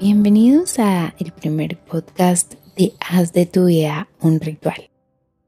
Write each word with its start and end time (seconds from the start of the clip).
Bienvenidos 0.00 0.78
a 0.78 1.14
el 1.18 1.30
primer 1.30 1.76
podcast 1.76 2.54
de 2.74 2.94
Haz 3.06 3.34
de 3.34 3.44
tu 3.44 3.66
vida 3.66 4.08
un 4.22 4.40
ritual. 4.40 4.88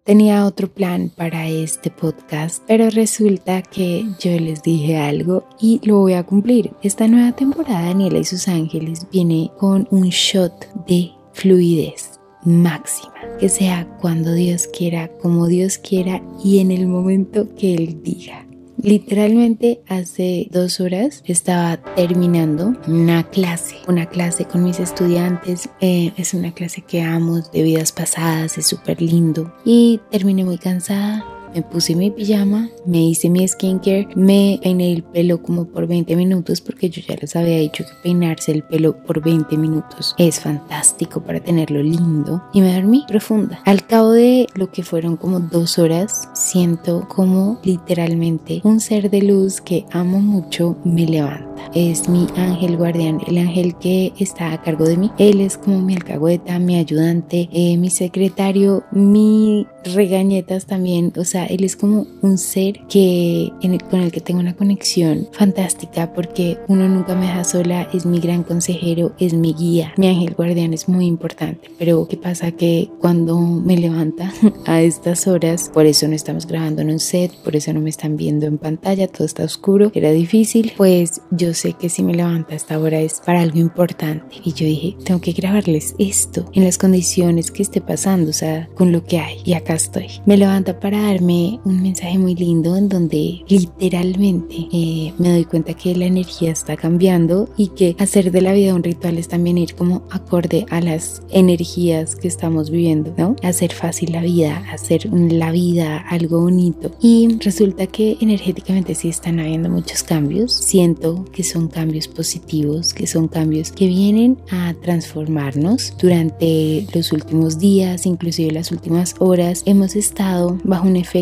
Tenía 0.05 0.45
otro 0.45 0.69
plan 0.69 1.11
para 1.17 1.49
este 1.49 1.91
podcast, 1.91 2.63
pero 2.69 2.91
resulta 2.91 3.63
que 3.63 4.05
yo 4.21 4.39
les 4.39 4.63
dije 4.63 4.99
algo 4.99 5.49
y 5.59 5.81
lo 5.85 6.01
voy 6.01 6.13
a 6.13 6.25
cumplir. 6.25 6.71
Esta 6.83 7.09
nueva 7.09 7.33
temporada 7.33 7.87
Daniela 7.87 8.19
y 8.19 8.27
sus 8.27 8.47
ángeles 8.47 9.07
viene 9.11 9.51
con 9.59 9.89
un 9.91 10.11
shot 10.11 10.69
de 10.87 11.13
fluidez 11.33 12.21
máxima, 12.45 13.15
que 13.41 13.49
sea 13.49 13.89
cuando 14.03 14.35
Dios 14.35 14.67
quiera, 14.67 15.09
como 15.23 15.47
Dios 15.47 15.79
quiera 15.79 16.23
y 16.45 16.59
en 16.59 16.73
el 16.73 16.89
momento 16.89 17.49
que 17.55 17.75
Él 17.75 18.03
diga. 18.03 18.45
Literalmente 18.83 19.81
hace 19.87 20.49
dos 20.51 20.81
horas 20.81 21.23
estaba 21.25 21.77
terminando 21.95 22.75
una 22.89 23.23
clase, 23.31 23.77
una 23.87 24.07
clase 24.07 24.45
con 24.45 24.65
mis 24.65 24.81
estudiantes. 24.81 25.69
Eh, 25.81 26.13
es 26.17 26.35
una 26.35 26.53
clase 26.53 26.83
que 26.83 27.01
amo 27.01 27.43
de 27.53 27.63
vidas 27.63 27.93
pasadas, 27.93 28.59
es 28.59 28.67
súper 28.67 29.01
lindo. 29.01 29.55
Y 29.65 30.01
terminé 30.11 30.45
muy 30.45 30.59
cansada, 30.59 31.25
me 31.55 31.63
puse 31.63 31.95
mi 31.95 32.11
pijama, 32.11 32.69
me 32.87 33.05
hice 33.05 33.29
mi 33.29 33.47
skincare, 33.47 34.09
me 34.15 34.59
peiné 34.63 34.93
el 34.93 35.03
pelo 35.03 35.43
como 35.43 35.67
por 35.67 35.87
20 35.87 36.17
minutos 36.17 36.61
porque 36.61 36.91
yo 36.91 37.03
ya 37.07 37.17
les 37.17 37.37
había 37.37 37.59
dicho 37.59 37.85
que 37.85 37.93
peinarse 38.03 38.53
el 38.53 38.63
pelo 38.63 38.97
por 39.05 39.23
20 39.23 39.57
minutos 39.57 40.15
es 40.19 40.41
fantástico 40.41 41.21
para 41.23 41.41
tenerlo 41.41 41.83
lindo 41.83 42.43
y 42.53 42.61
me 42.61 42.75
dormí 42.75 43.05
profunda. 43.07 43.61
Al 43.65 43.87
cabo 43.87 44.11
de 44.11 44.47
lo 44.55 44.71
que 44.71 44.83
fueron 44.83 45.17
como 45.17 45.41
dos 45.41 45.79
horas, 45.79 46.29
siento 46.35 47.07
como 47.09 47.61
literalmente 47.65 48.61
un 48.65 48.81
ser 48.81 49.11
de 49.11 49.23
luz 49.23 49.61
que 49.61 49.85
amo 49.93 50.21
mucho 50.21 50.77
me 50.85 51.07
levanta. 51.07 51.53
Es 51.75 52.09
mi 52.09 52.27
ángel 52.37 52.77
guardián, 52.77 53.21
el 53.27 53.39
ángel 53.39 53.77
que 53.77 54.13
está 54.19 54.53
a 54.53 54.63
cargo 54.63 54.85
de 54.85 54.97
mí. 54.97 55.11
Él 55.19 55.41
es 55.41 55.57
como 55.57 55.81
mi 55.81 55.95
alcahueta, 55.95 56.59
mi 56.59 56.77
ayudante, 56.77 57.49
eh, 57.53 57.77
mi 57.77 57.89
secretario, 57.89 58.85
mi 58.91 59.67
regañetas 59.85 60.67
también. 60.67 61.13
O 61.17 61.25
sea, 61.25 61.42
él 61.47 61.65
es 61.65 61.77
como 61.77 62.07
un 62.21 62.39
ser 62.39 62.81
que, 62.89 63.53
con 63.91 64.01
el 64.01 64.13
que 64.13 64.21
tengo 64.21 64.41
una 64.41 64.55
conexión 64.55 65.29
fantástica 65.33 66.13
porque 66.13 66.59
uno 66.69 66.89
nunca 66.89 67.15
me 67.15 67.27
deja 67.27 67.45
sola, 67.45 67.89
es 67.93 68.07
mi 68.07 68.21
gran 68.21 68.43
consejero, 68.43 69.13
es 69.19 69.35
mi 69.35 69.55
guía. 69.55 69.93
Mi 69.97 70.09
ángel 70.09 70.35
guardián 70.35 70.73
es 70.73 70.89
muy 70.89 71.07
importante, 71.07 71.71
pero 71.79 72.07
¿qué 72.09 72.17
pasa? 72.17 72.53
Que 72.53 72.89
cuando 73.01 73.39
me 73.39 73.77
levanta 73.77 74.33
a 74.67 74.83
estas 74.83 75.27
horas, 75.27 75.71
por 75.73 75.87
eso 75.87 76.09
no 76.09 76.15
estamos 76.15 76.47
grabando 76.47 76.83
en 76.83 76.91
un 76.91 77.01
set, 77.01 77.33
por 77.43 77.57
eso 77.57 77.73
no 77.73 77.81
me 77.81 77.91
están 77.91 78.17
viendo 78.17 78.47
en 78.47 78.59
pantalla, 78.59 79.09
todo 79.09 79.25
está 79.25 79.45
oscuro, 79.45 79.91
era 79.95 80.11
difícil, 80.11 80.73
pues 80.77 81.21
yo 81.31 81.55
sé 81.55 81.75
que 81.75 81.89
si 81.89 82.03
me 82.03 82.15
levanta 82.15 82.55
a 82.55 82.57
esta 82.57 82.79
hora 82.79 83.01
es 83.01 83.21
para 83.25 83.41
algo 83.41 83.59
importante. 83.59 84.37
Y 84.45 84.53
yo 84.53 84.67
dije, 84.67 84.97
tengo 85.05 85.21
que 85.21 85.33
grabarles 85.33 85.95
esto 85.99 86.45
en 86.53 86.65
las 86.65 86.79
condiciones 86.79 87.51
que 87.51 87.63
esté 87.63 87.81
pasando, 87.81 88.31
o 88.31 88.35
sea, 88.35 88.69
con 88.75 88.93
lo 88.93 89.05
que 89.05 89.19
hay. 89.19 89.39
Y 89.45 89.55
acá 89.55 89.75
estoy. 89.75 90.09
Me 90.27 90.37
levanta 90.37 90.79
para 90.81 91.03
darme 91.03 91.32
un 91.65 91.83
mensaje 91.83 92.19
muy 92.19 92.35
lindo 92.35 92.77
en 92.77 92.89
donde 92.89 93.45
literalmente 93.49 94.69
eh, 94.73 95.13
me 95.19 95.31
doy 95.31 95.45
cuenta 95.45 95.75
que 95.75 95.95
la 95.95 96.07
energía 96.07 96.51
está 96.51 96.77
cambiando 96.77 97.49
y 97.57 97.69
que 97.69 97.97
hacer 97.99 98.31
de 98.31 98.41
la 98.41 98.53
vida 98.53 98.75
un 98.75 98.83
ritual 98.83 99.19
es 99.19 99.29
también 99.29 99.59
ir 99.59 99.75
como 99.75 100.03
acorde 100.11 100.67
a 100.71 100.81
las 100.81 101.23
energías 101.31 102.17
que 102.17 102.29
estamos 102.29 102.71
viviendo, 102.71 103.15
¿no? 103.17 103.37
Hacer 103.43 103.73
fácil 103.73 104.13
la 104.13 104.23
vida, 104.23 104.65
hacer 104.73 105.09
la 105.13 105.51
vida 105.51 105.99
algo 106.09 106.41
bonito. 106.41 106.91
Y 107.01 107.39
resulta 107.41 107.87
que 107.87 108.17
energéticamente 108.21 108.95
sí 108.95 109.09
están 109.09 109.41
habiendo 109.41 109.69
muchos 109.69 110.03
cambios. 110.03 110.53
Siento 110.53 111.25
que 111.33 111.43
son 111.43 111.69
cambios 111.69 112.09
positivos, 112.09 112.93
que 112.95 113.07
son 113.07 113.29
cambios 113.29 113.73
que 113.73 113.87
vienen 113.87 114.39
a 114.51 114.75
transformarnos. 114.83 115.95
Durante 116.01 116.87
los 116.95 117.13
últimos 117.13 117.59
días, 117.59 118.07
inclusive 118.07 118.53
las 118.53 118.73
últimas 118.73 119.15
horas, 119.19 119.63
hemos 119.67 119.97
estado 119.97 120.59
bajo 120.65 120.87
un 120.87 120.97
efecto 120.97 121.22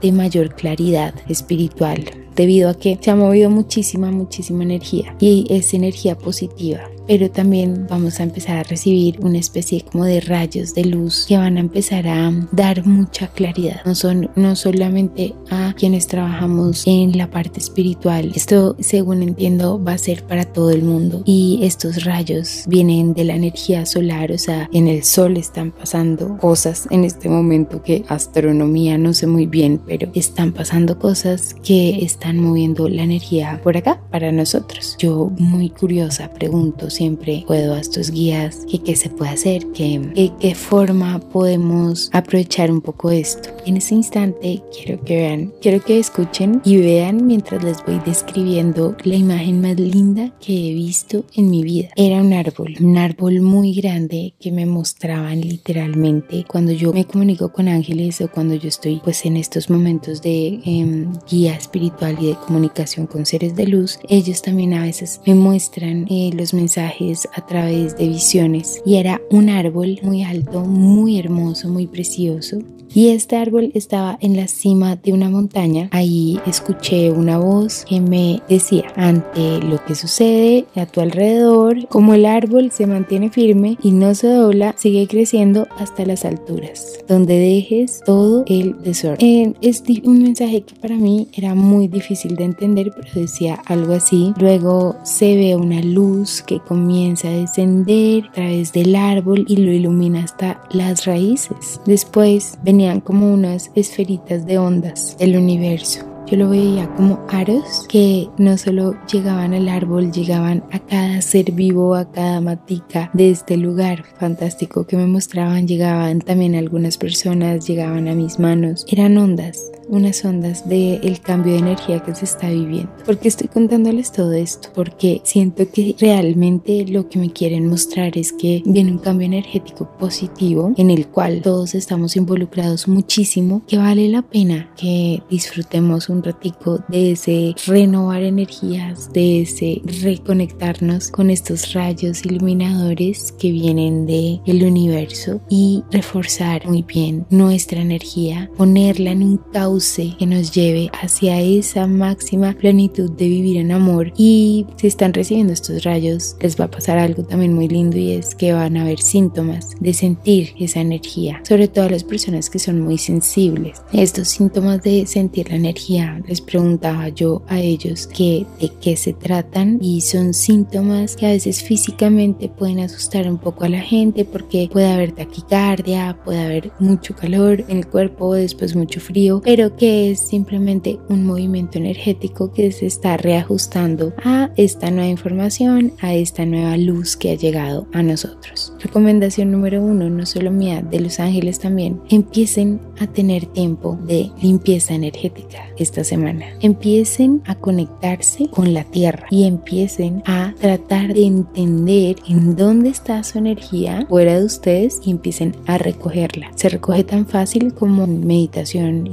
de 0.00 0.12
mayor 0.12 0.54
claridad 0.54 1.14
espiritual 1.28 2.04
debido 2.34 2.70
a 2.70 2.74
que 2.74 2.98
se 3.00 3.10
ha 3.10 3.16
movido 3.16 3.50
muchísima, 3.50 4.10
muchísima 4.10 4.62
energía 4.62 5.16
y 5.18 5.46
es 5.50 5.74
energía 5.74 6.16
positiva 6.16 6.88
pero 7.08 7.30
también 7.30 7.86
vamos 7.88 8.20
a 8.20 8.22
empezar 8.22 8.58
a 8.58 8.62
recibir 8.62 9.18
una 9.20 9.38
especie 9.38 9.84
como 9.90 10.04
de 10.04 10.20
rayos 10.20 10.74
de 10.74 10.84
luz 10.84 11.24
que 11.26 11.38
van 11.38 11.56
a 11.56 11.60
empezar 11.60 12.06
a 12.06 12.30
dar 12.52 12.86
mucha 12.86 13.28
claridad. 13.28 13.80
No 13.84 13.94
son 13.94 14.30
no 14.36 14.54
solamente 14.54 15.34
a 15.50 15.74
quienes 15.76 16.06
trabajamos 16.06 16.86
en 16.86 17.16
la 17.16 17.30
parte 17.30 17.58
espiritual. 17.58 18.32
Esto, 18.34 18.76
según 18.78 19.22
entiendo, 19.22 19.82
va 19.82 19.92
a 19.92 19.98
ser 19.98 20.22
para 20.24 20.44
todo 20.44 20.70
el 20.70 20.82
mundo 20.82 21.22
y 21.24 21.60
estos 21.62 22.04
rayos 22.04 22.64
vienen 22.68 23.14
de 23.14 23.24
la 23.24 23.34
energía 23.34 23.86
solar, 23.86 24.30
o 24.30 24.38
sea, 24.38 24.68
en 24.72 24.86
el 24.86 25.02
sol 25.02 25.38
están 25.38 25.72
pasando 25.72 26.36
cosas 26.36 26.86
en 26.90 27.04
este 27.04 27.28
momento 27.28 27.82
que 27.82 28.04
astronomía 28.08 28.98
no 28.98 29.14
sé 29.14 29.26
muy 29.26 29.46
bien, 29.46 29.80
pero 29.86 30.10
están 30.14 30.52
pasando 30.52 30.98
cosas 30.98 31.54
que 31.62 32.04
están 32.04 32.38
moviendo 32.38 32.88
la 32.88 33.02
energía 33.02 33.60
por 33.62 33.76
acá 33.76 34.02
para 34.10 34.30
nosotros. 34.30 34.96
Yo 34.98 35.32
muy 35.38 35.70
curiosa 35.70 36.30
pregunto 36.30 36.90
siempre 36.98 37.44
puedo 37.46 37.74
a 37.74 37.80
estos 37.80 38.10
guías 38.10 38.66
que 38.68 38.80
qué 38.80 38.96
se 38.96 39.08
puede 39.08 39.30
hacer, 39.30 39.64
que, 39.72 40.32
qué 40.40 40.54
forma 40.56 41.20
podemos 41.20 42.10
aprovechar 42.12 42.72
un 42.72 42.80
poco 42.80 43.12
esto. 43.12 43.50
En 43.66 43.76
ese 43.76 43.94
instante 43.94 44.60
quiero 44.72 45.00
que 45.04 45.16
vean, 45.16 45.52
quiero 45.62 45.80
que 45.84 46.00
escuchen 46.00 46.60
y 46.64 46.78
vean 46.78 47.24
mientras 47.24 47.62
les 47.62 47.84
voy 47.86 48.00
describiendo 48.04 48.96
la 49.04 49.14
imagen 49.14 49.60
más 49.60 49.78
linda 49.78 50.32
que 50.40 50.52
he 50.52 50.74
visto 50.74 51.24
en 51.36 51.50
mi 51.50 51.62
vida. 51.62 51.90
Era 51.94 52.20
un 52.20 52.32
árbol, 52.32 52.74
un 52.80 52.98
árbol 52.98 53.42
muy 53.42 53.74
grande 53.74 54.34
que 54.40 54.50
me 54.50 54.66
mostraban 54.66 55.40
literalmente 55.40 56.44
cuando 56.48 56.72
yo 56.72 56.92
me 56.92 57.04
comunico 57.04 57.52
con 57.52 57.68
ángeles 57.68 58.20
o 58.22 58.28
cuando 58.28 58.56
yo 58.56 58.68
estoy 58.68 59.00
pues 59.04 59.24
en 59.24 59.36
estos 59.36 59.70
momentos 59.70 60.20
de 60.20 60.60
em, 60.64 61.12
guía 61.30 61.54
espiritual 61.54 62.16
y 62.20 62.28
de 62.28 62.34
comunicación 62.34 63.06
con 63.06 63.24
seres 63.24 63.54
de 63.54 63.68
luz, 63.68 64.00
ellos 64.08 64.42
también 64.42 64.74
a 64.74 64.82
veces 64.82 65.20
me 65.24 65.36
muestran 65.36 66.06
eh, 66.10 66.32
los 66.34 66.52
mensajes 66.54 66.87
a 67.34 67.46
través 67.46 67.96
de 67.96 68.08
visiones. 68.08 68.80
Y 68.84 68.96
era 68.96 69.20
un 69.30 69.48
árbol 69.48 69.98
muy 70.02 70.22
alto, 70.22 70.60
muy 70.60 71.18
hermoso, 71.18 71.68
muy 71.68 71.86
precioso 71.86 72.58
y 72.94 73.08
este 73.08 73.36
árbol 73.36 73.70
estaba 73.74 74.18
en 74.20 74.36
la 74.36 74.48
cima 74.48 74.96
de 74.96 75.12
una 75.12 75.28
montaña. 75.30 75.88
Ahí 75.92 76.38
escuché 76.46 77.10
una 77.10 77.38
voz 77.38 77.84
que 77.84 78.00
me 78.00 78.42
decía, 78.48 78.92
ante 78.96 79.60
lo 79.60 79.84
que 79.84 79.94
sucede 79.94 80.66
a 80.74 80.86
tu 80.86 81.00
alrededor, 81.00 81.86
como 81.88 82.14
el 82.14 82.26
árbol 82.26 82.70
se 82.70 82.86
mantiene 82.86 83.30
firme 83.30 83.78
y 83.82 83.92
no 83.92 84.14
se 84.14 84.28
dobla, 84.28 84.74
sigue 84.78 85.06
creciendo 85.06 85.66
hasta 85.78 86.04
las 86.04 86.24
alturas, 86.24 86.98
donde 87.08 87.38
dejes 87.38 88.00
todo 88.04 88.44
el 88.46 88.80
desorden. 88.82 89.18
Eh, 89.20 89.54
es 89.60 89.82
un 90.04 90.22
mensaje 90.22 90.62
que 90.62 90.74
para 90.74 90.96
mí 90.96 91.28
era 91.32 91.54
muy 91.54 91.88
difícil 91.88 92.36
de 92.36 92.44
entender, 92.44 92.92
pero 92.94 93.08
decía 93.14 93.60
algo 93.66 93.94
así. 93.94 94.32
Luego 94.38 94.96
se 95.04 95.36
ve 95.36 95.56
una 95.56 95.82
luz 95.82 96.42
que 96.42 96.60
comienza 96.60 97.28
a 97.28 97.32
descender 97.32 98.24
a 98.24 98.32
través 98.32 98.72
del 98.72 98.94
árbol 98.96 99.44
y 99.48 99.56
lo 99.56 99.72
ilumina 99.72 100.24
hasta 100.24 100.62
las 100.70 101.06
raíces. 101.06 101.80
Después 101.86 102.58
ven 102.78 103.00
como 103.00 103.32
unas 103.32 103.70
esferitas 103.74 104.46
de 104.46 104.58
ondas 104.58 105.16
del 105.18 105.36
universo. 105.36 106.04
Yo 106.26 106.36
lo 106.36 106.50
veía 106.50 106.94
como 106.94 107.24
aros 107.30 107.86
que 107.88 108.28
no 108.36 108.58
solo 108.58 108.94
llegaban 109.10 109.54
al 109.54 109.66
árbol, 109.66 110.12
llegaban 110.12 110.62
a 110.70 110.78
cada 110.78 111.22
ser 111.22 111.52
vivo, 111.52 111.94
a 111.94 112.10
cada 112.10 112.42
matica 112.42 113.10
de 113.14 113.30
este 113.30 113.56
lugar 113.56 114.04
fantástico 114.18 114.86
que 114.86 114.98
me 114.98 115.06
mostraban. 115.06 115.66
Llegaban 115.66 116.20
también 116.20 116.54
algunas 116.54 116.98
personas, 116.98 117.66
llegaban 117.66 118.08
a 118.08 118.14
mis 118.14 118.38
manos. 118.38 118.84
Eran 118.90 119.16
ondas 119.16 119.70
unas 119.88 120.24
ondas 120.24 120.68
del 120.68 121.00
el 121.02 121.20
cambio 121.20 121.52
de 121.52 121.58
energía 121.58 122.00
que 122.00 122.14
se 122.14 122.24
está 122.24 122.50
viviendo. 122.50 122.90
¿Por 123.04 123.18
qué 123.18 123.28
estoy 123.28 123.48
contándoles 123.48 124.12
todo 124.12 124.32
esto? 124.32 124.68
Porque 124.74 125.20
siento 125.24 125.70
que 125.70 125.96
realmente 125.98 126.86
lo 126.86 127.08
que 127.08 127.18
me 127.18 127.32
quieren 127.32 127.68
mostrar 127.68 128.16
es 128.16 128.32
que 128.32 128.62
viene 128.64 128.92
un 128.92 128.98
cambio 128.98 129.26
energético 129.26 129.88
positivo 129.98 130.72
en 130.76 130.90
el 130.90 131.08
cual 131.08 131.42
todos 131.42 131.74
estamos 131.74 132.16
involucrados 132.16 132.88
muchísimo, 132.88 133.62
que 133.66 133.78
vale 133.78 134.08
la 134.08 134.22
pena 134.22 134.70
que 134.76 135.22
disfrutemos 135.30 136.08
un 136.08 136.22
ratico 136.22 136.80
de 136.88 137.12
ese 137.12 137.54
renovar 137.66 138.22
energías, 138.22 139.12
de 139.12 139.42
ese 139.42 139.80
reconectarnos 140.02 141.10
con 141.10 141.30
estos 141.30 141.72
rayos 141.72 142.24
iluminadores 142.24 143.32
que 143.32 143.50
vienen 143.50 144.06
del 144.06 144.40
el 144.46 144.64
universo 144.64 145.40
y 145.48 145.82
reforzar 145.90 146.66
muy 146.66 146.82
bien 146.82 147.26
nuestra 147.30 147.80
energía, 147.80 148.50
ponerla 148.56 149.12
en 149.12 149.22
un 149.22 149.38
cauce 149.78 150.16
que 150.18 150.26
nos 150.26 150.50
lleve 150.52 150.90
hacia 150.92 151.40
esa 151.40 151.86
máxima 151.86 152.52
plenitud 152.52 153.10
de 153.10 153.28
vivir 153.28 153.58
en 153.58 153.72
amor. 153.72 154.12
Y 154.16 154.66
si 154.76 154.86
están 154.86 155.14
recibiendo 155.14 155.52
estos 155.52 155.84
rayos, 155.84 156.36
les 156.40 156.58
va 156.58 156.64
a 156.64 156.70
pasar 156.70 156.98
algo 156.98 157.22
también 157.22 157.54
muy 157.54 157.68
lindo 157.68 157.96
y 157.96 158.12
es 158.12 158.34
que 158.34 158.52
van 158.52 158.76
a 158.76 158.82
haber 158.82 158.98
síntomas 158.98 159.70
de 159.80 159.94
sentir 159.94 160.54
esa 160.58 160.80
energía, 160.80 161.40
sobre 161.46 161.68
todo 161.68 161.86
a 161.86 161.90
las 161.90 162.04
personas 162.04 162.50
que 162.50 162.58
son 162.58 162.80
muy 162.80 162.98
sensibles. 162.98 163.82
Estos 163.92 164.28
síntomas 164.28 164.82
de 164.82 165.06
sentir 165.06 165.48
la 165.50 165.56
energía, 165.56 166.20
les 166.26 166.40
preguntaba 166.40 167.08
yo 167.08 167.42
a 167.46 167.60
ellos 167.60 168.06
que 168.06 168.46
de 168.60 168.70
qué 168.80 168.96
se 168.96 169.12
tratan 169.12 169.78
y 169.80 170.00
son 170.00 170.34
síntomas 170.34 171.16
que 171.16 171.26
a 171.26 171.30
veces 171.30 171.62
físicamente 171.62 172.48
pueden 172.48 172.80
asustar 172.80 173.28
un 173.28 173.38
poco 173.38 173.64
a 173.64 173.68
la 173.68 173.80
gente 173.80 174.24
porque 174.24 174.68
puede 174.72 174.92
haber 174.92 175.12
taquicardia, 175.12 176.18
puede 176.24 176.40
haber 176.40 176.72
mucho 176.78 177.14
calor 177.14 177.64
en 177.68 177.78
el 177.78 177.86
cuerpo, 177.86 178.34
después 178.34 178.74
mucho 178.74 179.00
frío, 179.00 179.40
pero 179.44 179.67
que 179.76 180.10
es 180.10 180.20
simplemente 180.20 180.98
un 181.08 181.24
movimiento 181.24 181.78
energético 181.78 182.52
que 182.52 182.72
se 182.72 182.86
está 182.86 183.16
reajustando 183.16 184.12
a 184.24 184.50
esta 184.56 184.90
nueva 184.90 185.08
información, 185.08 185.92
a 186.00 186.14
esta 186.14 186.46
nueva 186.46 186.76
luz 186.76 187.16
que 187.16 187.30
ha 187.30 187.34
llegado 187.34 187.86
a 187.92 188.02
nosotros. 188.02 188.72
Recomendación 188.80 189.50
número 189.50 189.82
uno, 189.82 190.08
no 190.10 190.26
solo 190.26 190.50
mía, 190.50 190.82
de 190.82 191.00
los 191.00 191.20
ángeles 191.20 191.58
también, 191.58 192.00
empiecen 192.08 192.80
a 193.00 193.06
tener 193.06 193.46
tiempo 193.46 193.98
de 194.06 194.30
limpieza 194.42 194.94
energética 194.94 195.68
esta 195.76 196.04
semana. 196.04 196.46
Empiecen 196.60 197.42
a 197.46 197.54
conectarse 197.54 198.48
con 198.50 198.74
la 198.74 198.84
tierra 198.84 199.26
y 199.30 199.44
empiecen 199.44 200.22
a 200.26 200.54
tratar 200.60 201.14
de 201.14 201.24
entender 201.24 202.16
en 202.28 202.56
dónde 202.56 202.88
está 202.90 203.22
su 203.22 203.38
energía 203.38 204.06
fuera 204.08 204.38
de 204.38 204.44
ustedes 204.44 205.00
y 205.04 205.10
empiecen 205.10 205.54
a 205.66 205.78
recogerla. 205.78 206.50
Se 206.54 206.68
recoge 206.68 207.04
tan 207.04 207.26
fácil 207.26 207.74
como 207.74 208.06
meditación 208.06 209.06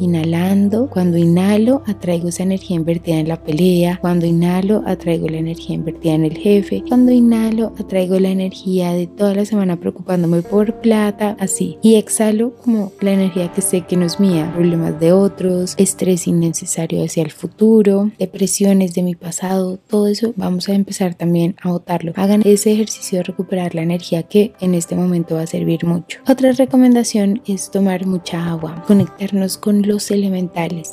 inhalando. 0.46 0.90
Cuando 0.90 1.18
inhalo 1.18 1.84
atraigo 1.86 2.30
esa 2.30 2.44
energía 2.44 2.76
invertida 2.76 3.18
en 3.18 3.28
la 3.28 3.42
pelea. 3.42 3.98
Cuando 4.02 4.26
inhalo 4.26 4.84
atraigo 4.86 5.28
la 5.28 5.38
energía 5.38 5.76
invertida 5.76 6.14
en 6.14 6.26
el 6.26 6.38
jefe. 6.38 6.84
Cuando 6.88 7.12
inhalo 7.12 7.74
atraigo 7.80 8.20
la 8.20 8.30
energía 8.30 8.94
de 8.94 9.08
toda 9.08 9.36
la 9.36 9.46
semana 9.46 9.78
preocupándome 9.78 10.42
por 10.42 10.76
plata, 10.82 11.36
así. 11.40 11.78
Y 11.82 11.96
exhalo 11.96 12.54
como 12.64 12.92
la 13.02 13.14
energía 13.14 13.52
que 13.52 13.62
sé 13.62 13.82
que 13.82 13.98
no 13.98 14.06
es 14.06 14.20
mía. 14.20 14.52
Problemas 14.54 15.00
de 15.00 15.12
otros, 15.12 15.76
estrés 15.78 16.28
innecesario 16.28 17.04
hacia 17.04 17.24
el 17.24 17.32
futuro, 17.32 18.12
depresiones 18.20 18.94
de 18.94 19.04
mi 19.04 19.16
pasado, 19.16 19.78
todo 19.88 20.08
eso 20.08 20.34
vamos 20.36 20.70
a 20.70 20.74
empezar 20.74 21.16
también 21.16 21.56
a 21.62 21.72
botarlo. 21.72 22.14
Hagan 22.16 22.42
ese 22.46 22.72
ejercicio 22.72 23.20
de 23.20 23.24
recuperar 23.24 23.76
la 23.76 23.82
energía 23.82 24.24
que 24.24 24.54
en 24.60 24.76
este 24.76 24.96
momento 24.96 25.36
va 25.36 25.42
a 25.42 25.48
servir 25.48 25.86
mucho. 25.86 26.20
Otra 26.28 26.52
recomendación 26.52 27.42
es 27.48 27.72
tomar 27.72 28.06
mucha 28.06 28.50
agua, 28.50 28.84
conectarnos 28.88 29.58
con 29.58 29.82
los 29.82 30.04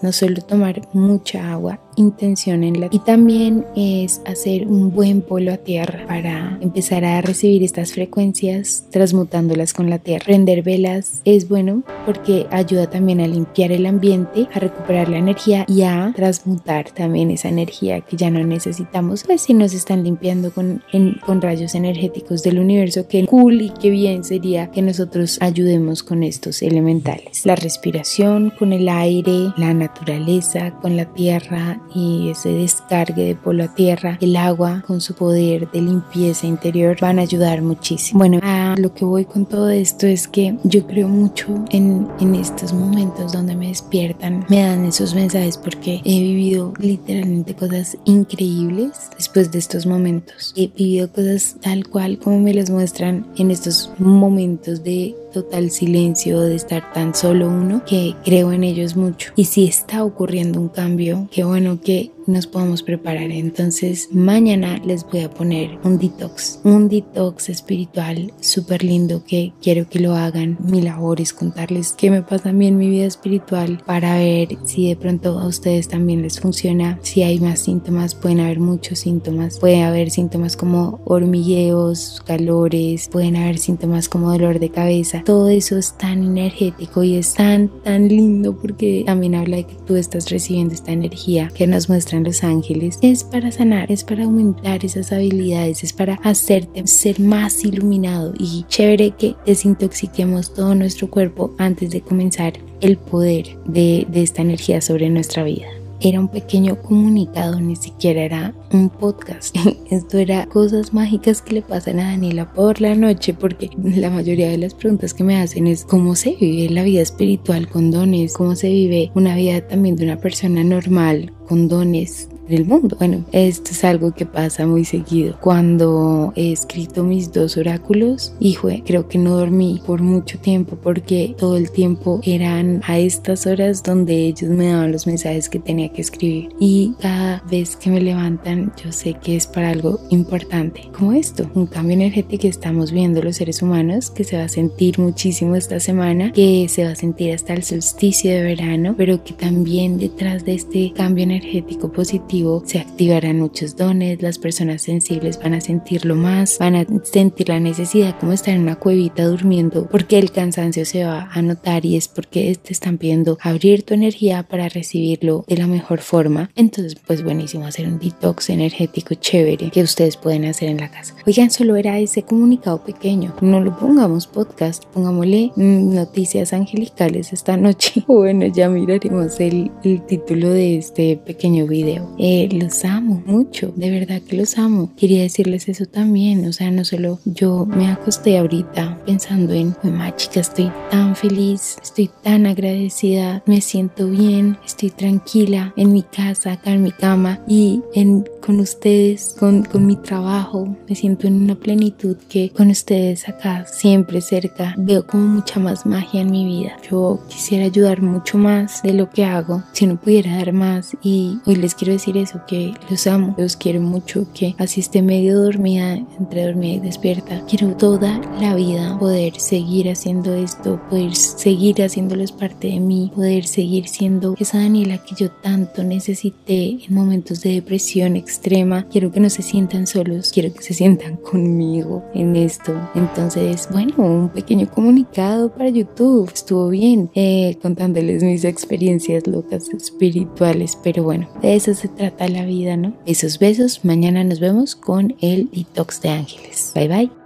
no 0.03 0.13
solo 0.13 0.41
tomar 0.43 0.83
mucha 0.93 1.53
agua, 1.53 1.79
intención 1.97 2.65
en 2.65 2.81
la 2.81 2.89
y 2.91 2.99
también 3.01 3.65
es 3.77 4.21
hacer 4.27 4.67
un 4.67 4.93
buen 4.93 5.23
polo 5.23 5.53
a 5.53 5.57
tierra 5.57 6.07
para 6.07 6.59
empezar 6.61 7.05
a 7.05 7.21
recibir 7.21 7.63
estas 7.63 7.93
frecuencias 7.93 8.85
transmutándolas 8.91 9.73
con 9.73 9.91
la 9.91 9.99
tierra. 9.99 10.25
Prender 10.25 10.63
velas 10.63 11.23
es 11.25 11.49
bueno 11.49 11.83
porque 12.07 12.47
ayuda 12.51 12.89
también 12.89 13.21
a 13.21 13.27
limpiar 13.27 13.73
el 13.73 13.87
ambiente, 13.87 14.49
a 14.55 14.59
recuperar 14.59 15.09
la 15.09 15.19
energía 15.19 15.65
y 15.69 15.83
a 15.83 16.13
transmutar 16.15 16.91
también 16.91 17.31
esa 17.31 17.49
energía 17.49 18.01
que 18.01 18.17
ya 18.17 18.31
no 18.31 18.45
necesitamos. 18.45 19.25
Pues 19.25 19.43
si 19.43 19.55
nos 19.55 19.75
están 19.75 20.05
limpiando 20.05 20.53
con, 20.53 20.83
con 21.25 21.41
rayos 21.41 21.75
energéticos 21.75 22.43
del 22.43 22.59
universo, 22.59 23.07
que 23.09 23.27
cool 23.27 23.63
y 23.63 23.71
qué 23.71 23.91
bien 23.91 24.25
sería 24.25 24.71
que 24.71 24.83
nosotros 24.83 25.39
ayudemos 25.41 26.03
con 26.03 26.23
estos 26.23 26.63
elementales. 26.63 27.45
La 27.45 27.57
respiración 27.57 28.53
con 28.59 28.73
el 28.73 28.89
aire, 28.89 29.53
la 29.57 29.75
naturaleza 29.75 30.73
con 30.81 30.97
la 30.97 31.07
tierra 31.07 31.82
y 31.95 32.31
ese 32.31 32.51
descargue 32.51 33.25
de 33.25 33.35
polo 33.35 33.65
a 33.65 33.75
tierra, 33.75 34.19
el 34.21 34.37
agua 34.37 34.83
con 34.87 35.01
su 35.01 35.15
poder 35.15 35.71
de 35.71 35.81
limpieza 35.81 36.47
interior 36.47 36.97
van 37.01 37.19
a 37.19 37.23
ayudar 37.23 37.63
muchísimo. 37.63 38.19
Bueno, 38.19 38.41
a 38.43 38.75
lo 38.79 38.95
que 38.95 39.05
voy 39.05 39.25
con 39.25 39.47
todo 39.47 39.71
esto 39.71 40.07
es 40.07 40.29
que 40.29 40.57
yo 40.65 40.87
creo 40.87 41.09
mucho 41.09 41.65
en, 41.71 42.09
en 42.21 42.35
estos 42.35 42.73
momentos 42.73 43.33
donde 43.33 43.57
me 43.57 43.69
despiertan, 43.69 44.45
me 44.49 44.63
dan 44.63 44.85
esos 44.85 45.15
mensajes 45.15 45.59
porque 45.59 46.01
he 46.05 46.21
vivido 46.21 46.73
literalmente 46.79 47.55
cosas 47.55 47.97
increíbles 48.05 49.11
después 49.17 49.51
de 49.51 49.59
estos 49.59 49.87
momentos. 49.87 50.53
He 50.57 50.69
vivido 50.69 51.11
cosas 51.11 51.57
tal 51.61 51.89
cual 51.89 52.19
como 52.19 52.41
me 52.41 52.55
las 52.55 52.71
muestran 52.71 53.27
en 53.37 53.51
estos 53.51 53.91
momentos 53.99 54.83
de 54.83 55.15
total 55.33 55.71
silencio, 55.71 56.41
de 56.41 56.55
estar 56.55 56.93
tan 56.93 57.15
solo 57.15 57.49
uno, 57.49 57.85
que 57.85 58.15
creo 58.25 58.53
en 58.53 58.65
ellos 58.65 58.97
mucho. 58.97 59.33
Y 59.35 59.47
si 59.47 59.65
está 59.67 60.05
ocurriendo 60.05 60.61
un 60.61 60.69
cambio, 60.69 61.29
qué 61.31 61.45
bueno 61.45 61.81
que 61.81 62.12
nos 62.27 62.47
podamos 62.47 62.83
preparar. 62.83 63.31
Entonces 63.31 64.09
mañana 64.13 64.81
les 64.85 65.05
voy 65.05 65.21
a 65.21 65.31
poner 65.31 65.79
un 65.85 65.99
detox, 65.99 66.61
un 66.65 66.89
detox 66.89 67.49
espiritual 67.49 68.33
súper 68.41 68.85
lindo 68.85 69.25
que 69.25 69.53
quiero 69.63 69.89
que 69.89 70.01
lo 70.01 70.15
hagan. 70.15 70.59
Mi 70.61 70.83
labor 70.83 71.21
es 71.21 71.33
contarles 71.33 71.93
qué 71.93 72.11
me 72.11 72.23
pasa 72.23 72.51
a 72.51 72.53
mí 72.53 72.67
en 72.67 72.79
mi 72.79 72.89
vida 72.89 73.07
espiritual 73.07 73.83
para 73.87 74.19
ver 74.19 74.49
si 74.65 74.89
de 74.89 74.97
pronto 74.97 75.39
a 75.39 75.47
ustedes 75.47 75.89
también 75.89 76.23
les 76.23 76.41
funciona. 76.41 76.99
Si 77.03 77.23
hay 77.23 77.41
más 77.41 77.61
síntomas, 77.61 78.15
pueden 78.15 78.41
haber 78.41 78.61
muchos 78.61 79.01
síntomas. 79.01 79.59
Puede 79.59 79.83
haber 79.83 80.11
síntomas 80.11 80.57
como 80.57 81.01
hormigueos, 81.05 82.23
calores, 82.27 83.09
pueden 83.09 83.37
haber 83.37 83.59
síntomas 83.59 84.09
como 84.09 84.31
dolor 84.31 84.59
de 84.59 84.71
cabeza. 84.71 85.23
Todo 85.25 85.49
eso 85.49 85.79
es 85.79 85.97
tan 85.97 86.23
energético 86.23 87.03
y 87.03 87.17
es 87.17 87.35
tan, 87.35 87.69
tan 87.83 88.09
lindo 88.09 88.57
porque 88.57 89.03
también 89.07 89.35
habla 89.35 89.57
de 89.59 89.65
que 89.65 89.75
tú 89.87 89.97
estás 89.97 90.31
recibiendo 90.31 90.75
esta 90.75 90.93
energía 90.93 91.51
que 91.55 91.67
nos 91.67 91.89
muestra 91.89 92.12
los 92.21 92.45
ángeles 92.45 92.99
es 93.03 93.25
para 93.25 93.53
sanar, 93.53 93.91
es 93.91 94.05
para 94.05 94.25
aumentar 94.25 94.85
esas 94.85 95.13
habilidades, 95.13 95.85
es 95.85 95.93
para 95.93 96.15
hacerte 96.23 96.87
ser 96.87 97.21
más 97.21 97.65
iluminado. 97.65 98.35
Y 98.39 98.65
chévere 98.69 99.13
que 99.13 99.35
desintoxiquemos 99.47 100.55
todo 100.55 100.75
nuestro 100.75 101.11
cuerpo 101.11 101.55
antes 101.59 101.91
de 101.91 102.01
comenzar 102.01 102.55
el 102.81 102.97
poder 102.97 103.57
de, 103.65 104.07
de 104.09 104.23
esta 104.23 104.43
energía 104.43 104.81
sobre 104.81 105.09
nuestra 105.11 105.45
vida 105.45 105.69
era 106.03 106.21
un 106.21 106.29
pequeño 106.29 106.81
comunicado, 106.83 107.61
ni 107.61 107.77
siquiera 107.77 108.23
era 108.23 108.55
un 108.73 108.91
podcast. 108.91 109.57
Esto 109.91 110.19
era 110.19 110.47
cosas 110.47 110.93
mágicas 110.93 111.43
que 111.43 111.55
le 111.55 111.63
pasan 111.63 112.01
a 112.01 112.11
Daniela 112.11 112.53
por 112.53 112.81
la 112.81 112.95
noche, 112.95 113.35
porque 113.35 113.71
la 113.83 114.11
mayoría 114.11 114.49
de 114.49 114.59
las 114.59 114.75
preguntas 114.75 115.15
que 115.15 115.25
me 115.25 115.37
hacen 115.41 115.67
es 115.67 115.85
cómo 115.85 116.15
se 116.17 116.37
vive 116.37 116.73
la 116.73 116.83
vida 116.83 117.03
espiritual 117.03 117.69
con 117.69 117.91
dones, 117.91 118.35
cómo 118.35 118.57
se 118.57 118.69
vive 118.69 119.11
una 119.15 119.37
vida 119.37 119.67
también 119.67 119.97
de 119.97 120.05
una 120.05 120.17
persona 120.17 120.65
normal 120.65 121.33
con 121.47 121.69
dones 121.69 122.29
del 122.49 122.65
mundo. 122.65 122.97
Bueno, 122.99 123.25
esto 123.33 123.71
es 123.71 123.85
algo 123.85 124.13
que 124.13 124.27
pasa 124.27 124.67
muy 124.67 124.85
seguido. 124.85 125.37
Cuando 125.41 126.33
he 126.37 126.53
escrito 126.53 127.05
mis 127.05 127.33
dos 127.33 127.57
oráculos, 127.57 128.35
hijo, 128.41 128.69
creo 128.85 129.09
que 129.09 129.19
no 129.19 129.37
dormí 129.37 129.81
por 129.87 130.03
mucho 130.03 130.39
tiempo 130.39 130.77
porque 130.83 131.35
todo 131.39 131.57
el 131.57 131.71
tiempo 131.71 132.21
eran 132.25 132.83
a 132.87 132.99
estas 132.99 133.47
horas 133.47 133.83
donde 133.83 134.27
ellos 134.27 134.51
me 134.51 134.69
daban 134.69 134.93
los 134.93 135.07
mensajes 135.07 135.49
que 135.49 135.59
tenía 135.59 135.93
que 135.93 136.03
escribir. 136.03 136.51
Y 136.59 136.95
cada 137.01 137.43
vez 137.51 137.77
que 137.77 137.91
me 137.91 138.01
levantan, 138.01 138.73
yo 138.83 138.93
sé 138.93 139.15
que 139.15 139.37
es 139.37 139.47
para 139.47 139.71
algo 139.71 140.01
importante, 140.11 140.89
como 140.97 141.13
esto, 141.13 141.51
un 141.55 141.67
cambio 141.67 141.95
energético 141.95 142.43
que 142.43 142.49
estamos 142.49 142.93
viendo 142.93 143.23
los 143.23 143.37
seres 143.37 143.63
humanos, 143.63 144.11
que 144.11 144.25
se 144.25 144.37
va 144.37 144.45
a 144.45 144.49
sentir 144.49 144.99
muchísimo 144.99 145.55
esta 145.55 145.81
semana, 145.81 146.33
que 146.33 146.67
se 146.69 146.85
va 146.85 146.93
a 146.93 146.97
sentir 146.97 147.33
hasta 147.33 147.53
el 147.53 147.63
solsticio 147.63 148.31
de 148.31 148.43
verano, 148.43 148.95
pero 148.97 149.23
que 149.23 149.35
también 149.35 149.99
detrás 149.99 150.45
de 150.45 150.55
este 150.55 150.93
cambio 150.95 151.25
energético 151.25 151.93
positivo, 151.93 152.32
se 152.65 152.79
activarán 152.79 153.41
muchos 153.41 153.77
dones, 153.77 154.23
las 154.23 154.39
personas 154.39 154.81
sensibles 154.81 155.39
van 155.39 155.53
a 155.53 155.61
sentirlo 155.61 156.15
más, 156.15 156.57
van 156.59 156.77
a 156.77 156.87
sentir 157.03 157.51
la 157.51 157.61
necesidad 157.61 158.19
como 158.19 158.33
estar 158.33 158.55
en 158.55 158.63
una 158.63 158.77
cuevita 158.77 159.27
durmiendo 159.27 159.87
porque 159.87 160.19
el 160.19 160.33
cansancio 160.33 160.87
se 160.87 161.05
va 161.05 161.29
a 161.31 161.43
notar 161.43 161.85
y 161.85 161.97
es 161.97 162.09
porque 162.09 162.57
te 162.57 162.73
están 162.73 162.97
pidiendo 162.97 163.37
abrir 163.43 163.83
tu 163.83 163.93
energía 163.93 164.45
para 164.45 164.71
recibirlo 164.71 165.45
de 165.47 165.59
la 165.59 165.67
mejor 165.67 166.01
forma. 166.01 166.51
Entonces, 166.57 166.97
pues 167.07 167.23
buenísimo 167.23 167.67
hacer 167.67 167.87
un 167.87 167.99
detox 167.99 168.49
energético 168.49 169.15
chévere 169.15 169.71
que 169.71 169.83
ustedes 169.83 170.17
pueden 170.17 170.47
hacer 170.47 170.71
en 170.71 170.79
la 170.79 170.91
casa. 170.91 171.15
Oigan, 171.27 171.51
solo 171.51 171.77
era 171.77 171.99
ese 171.99 172.23
comunicado 172.23 172.83
pequeño. 172.83 173.35
No 173.43 173.61
lo 173.61 173.77
pongamos 173.77 174.27
podcast, 174.27 174.87
pongámosle 174.87 175.53
noticias 175.57 176.55
angelicales 176.55 177.35
esta 177.35 177.59
noche. 177.59 178.05
Bueno, 178.23 178.47
ya 178.47 178.69
miraremos 178.69 179.41
el, 179.41 179.71
el 179.83 180.05
título 180.07 180.51
de 180.51 180.77
este 180.77 181.17
pequeño 181.17 181.67
video. 181.67 182.15
Eh, 182.25 182.49
los 182.53 182.85
amo 182.85 183.21
mucho, 183.27 183.73
de 183.75 183.91
verdad 183.91 184.23
que 184.23 184.37
los 184.37 184.57
amo. 184.57 184.93
Quería 184.97 185.23
decirles 185.23 185.69
eso 185.69 185.87
también, 185.87 186.47
o 186.47 186.53
sea, 186.53 186.71
no 186.71 186.85
solo 186.85 187.19
yo 187.25 187.67
me 187.67 187.89
acosté 187.89 188.39
ahorita 188.39 189.01
pensando 189.05 189.53
en, 189.53 189.75
mamá 189.83 190.15
chica, 190.15 190.39
estoy 190.39 190.71
tan 190.89 191.17
feliz, 191.17 191.79
estoy 191.83 192.09
tan 192.23 192.47
agradecida, 192.47 193.43
me 193.47 193.61
siento 193.61 194.07
bien, 194.07 194.57
estoy 194.65 194.91
tranquila 194.91 195.75
en 195.77 195.93
mi 195.93 196.05
casa, 196.05 196.53
acá 196.53 196.71
en 196.71 196.85
mi 196.85 196.93
cama 196.93 197.41
y 197.49 197.83
en, 197.93 198.25
con 198.41 198.61
ustedes, 198.61 199.35
con, 199.41 199.65
con 199.65 199.85
mi 199.85 199.97
trabajo, 199.97 200.77
me 200.89 200.95
siento 200.95 201.27
en 201.27 201.43
una 201.43 201.57
plenitud 201.57 202.17
que 202.29 202.51
con 202.51 202.71
ustedes 202.71 203.29
acá 203.29 203.67
siempre 203.67 204.21
cerca 204.21 204.77
veo 204.79 205.05
como 205.05 205.27
mucha 205.27 205.59
más 205.59 205.87
magia 205.87 206.21
en 206.21 206.31
mi 206.31 206.45
vida. 206.45 206.77
Yo 206.89 207.19
quisiera 207.29 207.65
ayudar 207.65 208.01
mucho 208.01 208.39
más 208.39 208.81
de 208.85 208.93
lo 208.93 209.11
que 209.11 209.25
hago 209.25 209.65
si 209.73 209.89
no 209.89 209.97
pudiera 209.97 210.37
dar 210.37 210.53
más 210.53 210.97
y 211.03 211.41
hoy 211.47 211.57
les 211.57 211.75
quiero 211.75 211.93
decir 211.93 212.12
eso, 212.17 212.41
que 212.47 212.75
los 212.91 213.07
amo, 213.07 213.35
los 213.39 213.57
quiero 213.57 213.81
mucho, 213.81 214.27
que 214.33 214.55
así 214.59 214.81
esté 214.81 215.03
medio 215.03 215.41
dormida, 215.41 215.95
entre 216.19 216.47
dormida 216.47 216.75
y 216.75 216.81
despierta. 216.81 217.43
Quiero 217.49 217.77
toda 217.77 218.21
la 218.41 218.55
vida 218.55 218.99
poder 218.99 219.39
seguir 219.39 219.91
haciendo 219.91 220.35
esto, 220.35 220.81
poder 220.89 221.15
seguir 221.15 221.83
haciéndolos 221.83 222.33
parte 222.33 222.69
de 222.69 222.81
mí, 222.81 223.11
poder 223.15 223.45
seguir 223.45 223.89
siendo 223.89 224.35
esa 224.39 224.59
Daniela 224.59 224.99
que 224.99 225.15
yo 225.15 225.31
tanto 225.31 225.83
necesité 225.83 226.79
en 226.87 226.95
momentos 226.95 227.43
de 227.43 227.55
depresión 227.55 228.17
extrema. 228.17 228.87
Quiero 228.91 229.11
que 229.11 229.21
no 229.21 229.31
se 229.31 229.43
sientan 229.43 229.87
solos, 229.87 230.31
quiero 230.33 230.53
que 230.53 230.63
se 230.63 230.75
sientan 230.75 231.17
conmigo 231.31 232.05
en 232.15 232.37
esto. 232.37 232.73
Entonces, 232.95 233.69
bueno, 233.71 233.95
un 233.99 234.29
pequeño 234.29 234.71
comunicado 234.71 235.53
para 235.53 235.69
YouTube. 235.69 236.31
Estuvo 236.33 236.69
bien 236.69 237.11
eh, 237.15 237.59
contándoles 237.63 238.23
mis 238.23 238.45
experiencias 238.45 239.27
locas 239.27 239.69
espirituales, 239.71 240.79
pero 240.83 241.03
bueno, 241.03 241.29
de 241.41 241.55
eso 241.57 241.75
se 241.75 241.89
trata 242.03 242.29
la 242.29 242.45
vida, 242.45 242.77
¿no? 242.77 242.95
Esos 243.07 243.39
besos, 243.39 243.85
mañana 243.85 244.25
nos 244.25 244.41
vemos 244.41 244.75
con 244.75 245.15
el 245.21 245.49
detox 245.53 246.03
de 246.03 246.09
ángeles. 246.09 246.73
Bye 246.75 246.89
bye. 246.89 247.22